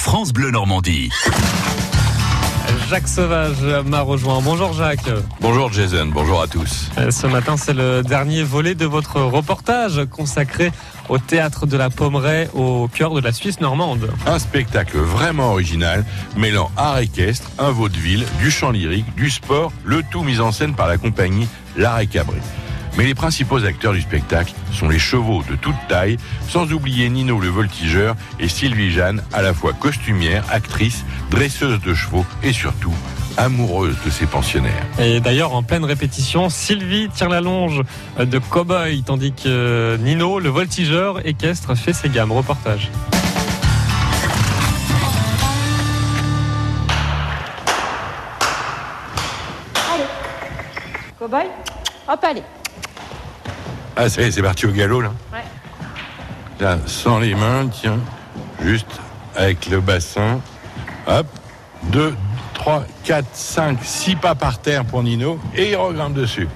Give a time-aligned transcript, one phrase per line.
[0.00, 1.10] France Bleu Normandie.
[2.88, 4.40] Jacques Sauvage m'a rejoint.
[4.42, 5.10] Bonjour Jacques.
[5.42, 6.88] Bonjour Jason, bonjour à tous.
[6.96, 10.72] Euh, Ce matin, c'est le dernier volet de votre reportage consacré
[11.10, 14.10] au théâtre de la Pommeraye au cœur de la Suisse normande.
[14.26, 20.02] Un spectacle vraiment original, mêlant art équestre, un vaudeville, du chant lyrique, du sport, le
[20.10, 21.46] tout mis en scène par la compagnie
[21.76, 22.38] L'Art et Cabré.
[22.96, 26.16] Mais les principaux acteurs du spectacle sont les chevaux de toute taille,
[26.48, 31.94] sans oublier Nino le voltigeur et Sylvie Jeanne, à la fois costumière, actrice, dresseuse de
[31.94, 32.94] chevaux et surtout
[33.36, 34.84] amoureuse de ses pensionnaires.
[34.98, 37.82] Et d'ailleurs, en pleine répétition, Sylvie tire la longe
[38.18, 42.32] de cow-boy, tandis que Nino, le voltigeur équestre, fait ses gammes.
[42.32, 42.90] Reportage.
[51.18, 51.46] Cowboy
[52.08, 52.42] Hop, allez.
[53.96, 55.44] Ah, ça y est, c'est parti au galop, là Ouais.
[56.60, 57.98] Là, sans les mains, tiens,
[58.62, 59.00] juste
[59.36, 60.40] avec le bassin.
[61.06, 61.26] Hop,
[61.84, 62.14] 2,
[62.54, 66.48] 3, 4, 5, 6 pas par terre pour Nino, et il regrimpe dessus.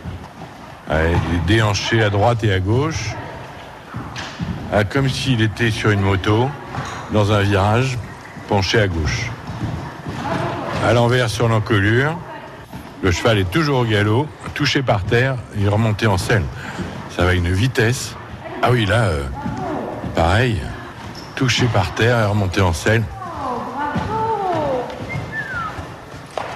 [0.89, 3.15] Allez, les déhanchés à droite et à gauche.
[4.73, 6.51] Ah, comme s'il était sur une moto,
[7.13, 7.99] dans un virage,
[8.49, 9.31] penché à gauche.
[10.87, 12.19] À l'envers sur l'encolure.
[13.03, 16.45] Le cheval est toujours au galop, touché par terre, il est remonté en selle.
[17.15, 18.15] Ça va à une vitesse.
[18.63, 19.25] Ah oui, là, euh,
[20.15, 20.61] pareil,
[21.37, 23.05] touché par terre et remonté en selle.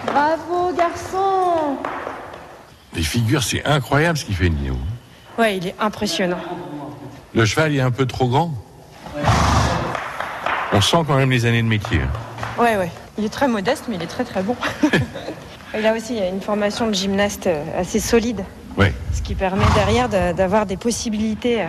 [0.07, 1.77] Bravo, garçon
[2.95, 4.77] Les figures, c'est incroyable ce qu'il fait, Nino.
[5.39, 6.41] Ouais, il est impressionnant.
[7.35, 8.53] Le cheval, il est un peu trop grand.
[10.73, 12.01] On sent quand même les années de métier.
[12.01, 12.61] hein.
[12.63, 12.91] Ouais, ouais.
[13.17, 14.57] Il est très modeste, mais il est très très bon.
[15.75, 18.45] Et là aussi, il y a une formation de gymnaste euh, assez solide,
[19.13, 21.67] Ce qui permet derrière de- d'avoir des possibilités euh,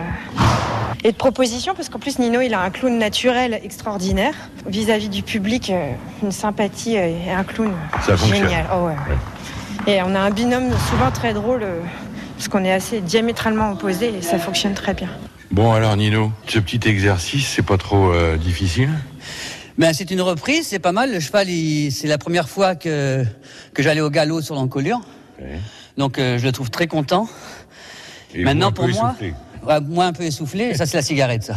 [1.04, 4.34] et de propositions, parce qu'en plus, Nino, il a un clown naturel extraordinaire.
[4.66, 7.72] Vis-à-vis du public, euh, une sympathie euh, et un clown
[8.04, 8.66] Ça génial.
[8.74, 9.92] Oh, ouais.
[9.92, 11.80] Et on a un binôme souvent très drôle, euh,
[12.36, 15.08] parce qu'on est assez diamétralement opposés et ça fonctionne très bien.
[15.50, 18.90] Bon, alors, Nino, ce petit exercice, c'est pas trop euh, difficile?
[19.78, 21.10] Ben, c'est une reprise, c'est pas mal.
[21.12, 21.48] Le cheval,
[21.90, 23.24] c'est la première fois que,
[23.74, 25.00] que j'allais au galop sur l'encolure.
[26.00, 27.28] Donc, euh, je le trouve très content.
[28.34, 29.14] Et Maintenant, vous, un pour peu moi,
[29.66, 31.56] ouais, moi un peu essoufflé, ça c'est la cigarette, ça.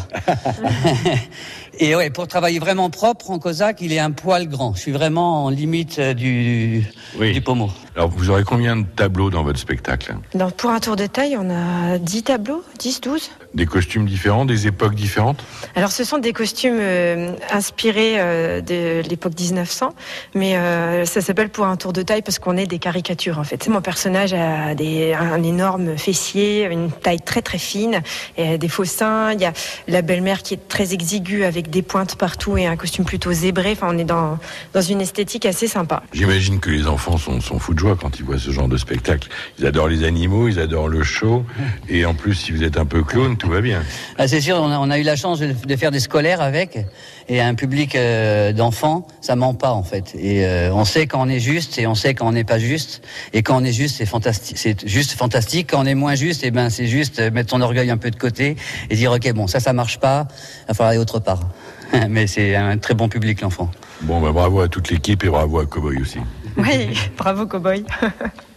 [1.79, 4.73] Et ouais, pour travailler vraiment propre en cosaque, il est un poil grand.
[4.75, 6.83] Je suis vraiment en limite euh, du,
[7.17, 7.31] Oui.
[7.31, 7.69] du pommeau.
[7.95, 10.13] Alors, vous aurez combien de tableaux dans votre spectacle?
[10.57, 13.31] Pour un tour de taille, on a 10 tableaux, 10, 12.
[13.53, 15.43] Des costumes différents, des époques différentes
[15.75, 19.93] Alors, ce sont des costumes euh, inspirés euh, de l'époque 1900,
[20.33, 23.43] mais euh, ça s'appelle pour un tour de taille parce qu'on est des caricatures en
[23.43, 23.67] fait.
[23.67, 28.01] Mon personnage a des, un énorme fessier, une taille très très fine,
[28.37, 29.33] et des faux seins.
[29.33, 29.53] Il y a
[29.87, 33.73] la belle-mère qui est très exiguë avec des pointes partout et un costume plutôt zébré.
[33.73, 34.39] Enfin, on est dans,
[34.73, 36.01] dans une esthétique assez sympa.
[36.11, 38.77] J'imagine que les enfants sont, sont fous de joie quand ils voient ce genre de
[38.77, 39.29] spectacle.
[39.59, 41.45] Ils adorent les animaux, ils adorent le show,
[41.87, 43.83] et en plus, si vous êtes un peu clown, tout va bien.
[44.17, 46.41] Ah, c'est sûr, on a, on a eu la chance de, de faire des scolaires
[46.41, 46.79] avec,
[47.27, 50.15] et un public euh, d'enfants, ça ment pas en fait.
[50.17, 52.57] Et euh, on sait quand on est juste, et on sait quand on n'est pas
[52.57, 53.01] juste.
[53.33, 54.57] Et quand on est juste, c'est fantastique.
[54.57, 55.71] C'est juste fantastique.
[55.71, 58.11] Quand on est moins juste, et ben c'est juste euh, mettre son orgueil un peu
[58.11, 58.55] de côté
[58.89, 60.27] et dire ok bon ça ça marche pas,
[60.63, 61.41] il va falloir aller autre part.
[62.09, 63.69] Mais c'est un très bon public l'enfant.
[64.01, 66.19] Bon, bah, bravo à toute l'équipe et bravo à Cowboy aussi.
[66.57, 67.83] Oui, bravo cowboy.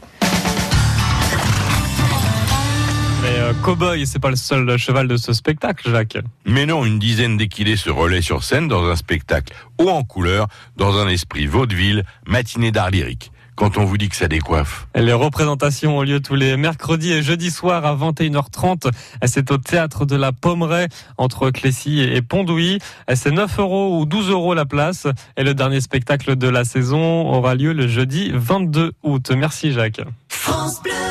[3.46, 6.18] euh, Cowboy, c'est pas le seul cheval de ce spectacle, Jacques.
[6.44, 10.48] Mais non, une dizaine d'équidés se relaient sur scène dans un spectacle haut en couleur,
[10.76, 13.30] dans un esprit vaudeville, matinée d'art lyrique.
[13.54, 14.86] Quand on vous dit que ça décoiffe.
[14.94, 18.90] Les représentations ont lieu tous les mercredis et jeudis soirs à 21h30.
[19.24, 22.80] C'est au théâtre de la Pommeraye entre Clécy et Pondouilly.
[23.14, 25.06] C'est 9 euros ou 12 euros la place.
[25.38, 29.30] Et le dernier spectacle de la saison aura lieu le jeudi 22 août.
[29.34, 30.02] Merci Jacques.
[30.28, 31.05] France Bleu.